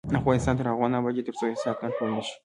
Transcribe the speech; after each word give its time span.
افغانستان 0.19 0.53
تر 0.57 0.65
هغو 0.71 0.85
نه 0.91 0.97
ابادیږي، 0.99 1.23
ترڅو 1.27 1.43
احساسات 1.47 1.77
کنټرول 1.81 2.09
نشي. 2.17 2.35